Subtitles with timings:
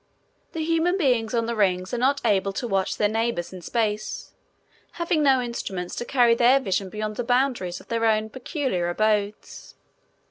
[0.53, 4.31] The human beings on the rings are not able to watch their neighbors in space,
[4.93, 9.75] having no instruments to carry their vision beyond the boundaries of their own peculiar abodes.